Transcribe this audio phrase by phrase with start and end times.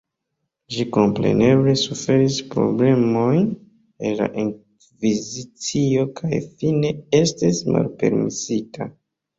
[0.75, 3.45] Ĝi kompreneble suferis problemojn
[4.09, 8.95] el la Inkvizicio kaj fine estis malpermesita.